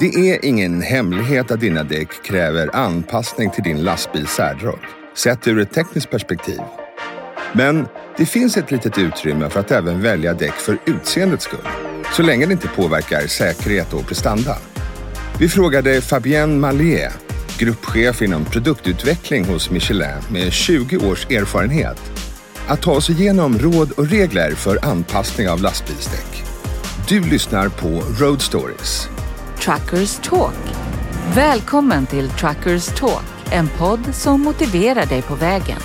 [0.00, 4.78] Det är ingen hemlighet att dina däck kräver anpassning till din lastbils särdrag,
[5.16, 6.60] sett ur ett tekniskt perspektiv.
[7.52, 11.68] Men det finns ett litet utrymme för att även välja däck för utseendets skull,
[12.16, 14.56] så länge det inte påverkar säkerhet och prestanda.
[15.40, 17.12] Vi frågade Fabienne Mallier,
[17.58, 22.00] gruppchef inom produktutveckling hos Michelin med 20 års erfarenhet,
[22.68, 26.44] att ta oss igenom råd och regler för anpassning av lastbilsdäck.
[27.08, 29.08] Du lyssnar på Road Stories.
[29.60, 30.54] Truckers Talk.
[31.34, 35.80] Välkommen till Truckers Talk, en podd som motiverar dig på vägen.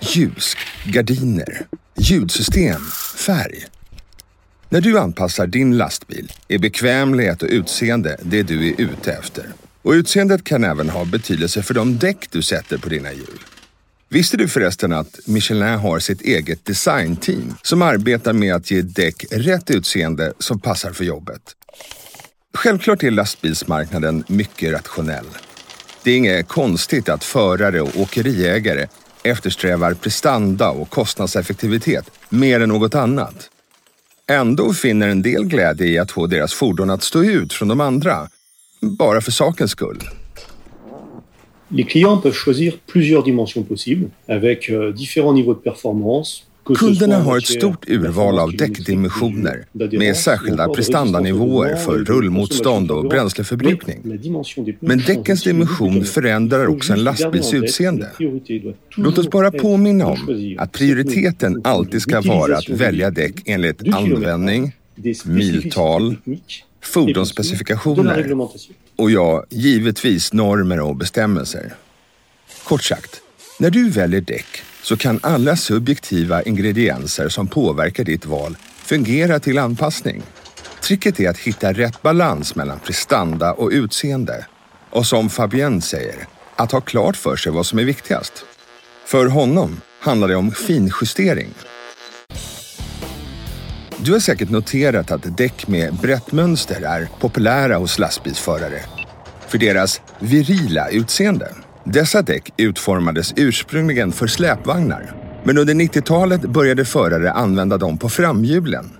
[0.00, 1.66] Ljus, gardiner,
[1.98, 2.80] ljudsystem,
[3.16, 3.66] färg.
[4.68, 9.44] När du anpassar din lastbil är bekvämlighet och utseende det du är ute efter.
[9.82, 13.40] Och utseendet kan även ha betydelse för de däck du sätter på dina hjul.
[14.08, 19.24] Visste du förresten att Michelin har sitt eget designteam som arbetar med att ge däck
[19.30, 21.42] rätt utseende som passar för jobbet?
[22.54, 25.26] Självklart är lastbilsmarknaden mycket rationell.
[26.02, 28.86] Det är inget konstigt att förare och åkeriägare
[29.22, 33.50] eftersträvar prestanda och kostnadseffektivitet mer än något annat.
[34.26, 37.80] Ändå finner en del glädje i att få deras fordon att stå ut från de
[37.80, 38.28] andra,
[38.80, 40.08] bara för sakens skull.
[41.76, 46.44] Les clients peuvent choisir plusieurs dimensions possibles avec euh, différents niveaux de performance.
[46.64, 49.66] Kunderna har ett stort urval av däckdimensioner
[49.98, 54.20] med särskilda prestandanivåer för rullmotstånd och bränsleförbrukning.
[54.80, 58.10] Men däckens dimension förändrar också en lastbils utseende.
[58.96, 64.72] Låt oss bara påminna om att prioriteten alltid ska vara att välja däck enligt användning,
[65.24, 66.16] miltal,
[66.86, 68.48] fordonsspecifikationer
[68.96, 71.74] och ja, givetvis normer och bestämmelser.
[72.64, 73.20] Kort sagt,
[73.58, 79.58] när du väljer däck så kan alla subjektiva ingredienser som påverkar ditt val fungera till
[79.58, 80.22] anpassning.
[80.82, 84.46] Tricket är att hitta rätt balans mellan prestanda och utseende.
[84.90, 86.26] Och som Fabienne säger,
[86.56, 88.44] att ha klart för sig vad som är viktigast.
[89.06, 91.50] För honom handlar det om finjustering.
[94.04, 98.80] Du har säkert noterat att däck med brett mönster är populära hos lastbilsförare
[99.48, 101.48] för deras virila utseende.
[101.84, 105.14] Dessa däck utformades ursprungligen för släpvagnar.
[105.44, 108.90] Men under 90-talet började förare använda dem på framhjulen.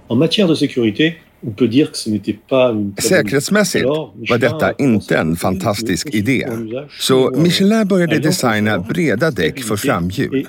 [3.03, 3.84] Säkerhetsmässigt
[4.31, 6.48] var detta inte en fantastisk idé.
[7.00, 10.48] Så sur, Michelin började designa breda däck för framhjul.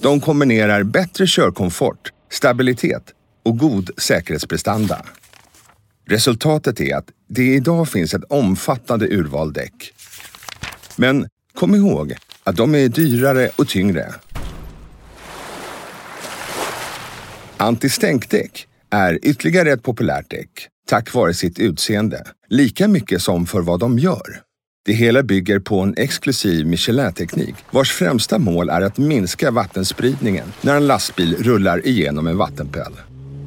[0.00, 3.02] De kombinerar bättre körkomfort, stabilitet
[3.42, 5.06] och god säkerhetsprestanda.
[6.06, 9.92] Resultatet är att det idag finns ett omfattande urval däck.
[10.96, 12.14] Men kom ihåg
[12.44, 14.14] att de är dyrare och tyngre.
[17.56, 23.80] Antistänkdäck är ytterligare ett populärt däck tack vare sitt utseende, lika mycket som för vad
[23.80, 24.40] de gör.
[24.84, 30.76] Det hela bygger på en exklusiv Michelin-teknik vars främsta mål är att minska vattenspridningen när
[30.76, 32.92] en lastbil rullar igenom en vattenpöl.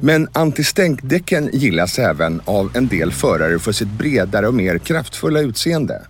[0.00, 6.02] Men antistänkdäcken gillas även av en del förare för sitt bredare och mer kraftfulla utseende.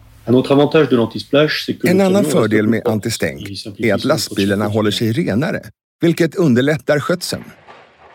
[1.84, 3.48] En annan fördel med antistänk
[3.78, 5.62] är att lastbilarna håller sig renare,
[6.00, 7.44] vilket underlättar skötseln.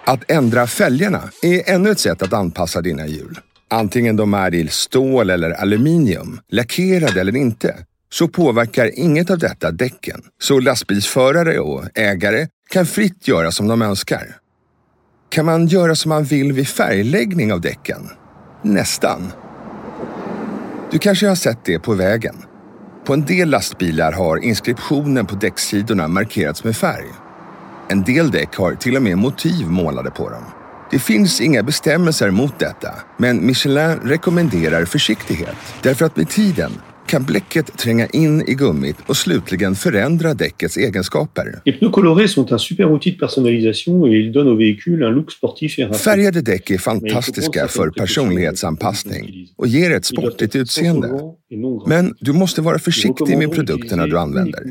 [0.06, 3.40] Att ändra fälgarna är ännu ett sätt att anpassa dina hjul.
[3.70, 7.76] Antingen de är i stål eller aluminium, lackerade eller inte,
[8.14, 10.22] så påverkar inget av detta däcken.
[10.42, 14.41] Så lastbilsförare och ägare kan fritt göra som de önskar.
[15.32, 18.10] Kan man göra som man vill vid färgläggning av däcken?
[18.62, 19.32] Nästan.
[20.92, 22.36] Du kanske har sett det på vägen.
[23.06, 27.08] På en del lastbilar har inskriptionen på däcksidorna markerats med färg.
[27.90, 30.44] En del däck har till och med motiv målade på dem.
[30.92, 35.56] Det finns inga bestämmelser mot detta, men Michelin rekommenderar försiktighet.
[35.82, 36.72] Därför att med tiden
[37.08, 41.62] kan bläcket tränga in i gummit och slutligen förändra däckets egenskaper.
[45.94, 51.10] Färgade däck är fantastiska för personlighetsanpassning och ger ett sportigt utseende.
[51.88, 54.64] Men du måste vara försiktig med produkterna du använder.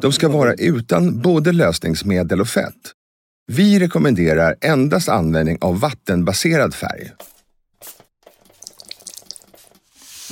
[0.00, 2.92] De ska vara utan både lösningsmedel och fett.
[3.52, 7.10] Vi rekommenderar endast användning av vattenbaserad färg.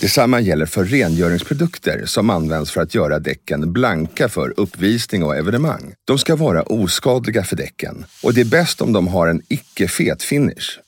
[0.02, 5.94] Detsamma gäller för rengöringsprodukter som används för att göra däcken blanka för uppvisning och evenemang.
[6.04, 10.22] De ska vara oskadliga för däcken och det är bäst om de har en icke-fet
[10.22, 10.78] finish.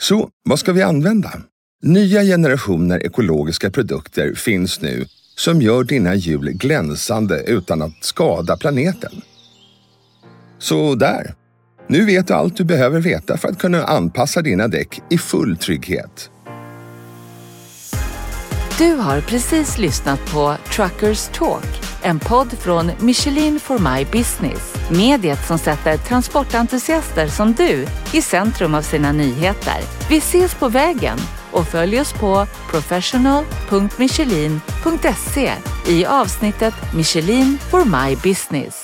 [0.00, 1.32] Så, vad ska vi använda?
[1.82, 9.12] Nya generationer ekologiska produkter finns nu som gör dina hjul glänsande utan att skada planeten.
[10.58, 11.34] Så där.
[11.88, 15.56] Nu vet du allt du behöver veta för att kunna anpassa dina däck i full
[15.56, 16.30] trygghet.
[18.78, 24.74] Du har precis lyssnat på Truckers Talk, en podd från Michelin for My Business.
[24.90, 29.80] Mediet som sätter transportentusiaster som du i centrum av sina nyheter.
[30.08, 31.18] Vi ses på vägen
[31.52, 35.52] och följ oss på professional.michelin.se
[35.86, 38.83] i avsnittet Michelin for My Business.